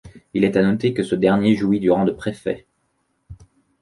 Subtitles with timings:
[0.33, 2.65] Il est à noter que ce dernier jouit du rang de préfet.